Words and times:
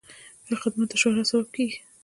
ښه 0.47 0.55
خدمت 0.63 0.87
د 0.91 0.93
شهرت 1.01 1.27
سبب 1.31 1.47
کېږي. 1.55 1.77